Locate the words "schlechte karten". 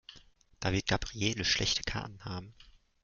1.45-2.25